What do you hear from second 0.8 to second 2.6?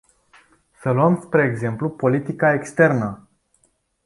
Să luăm spre exemplu politica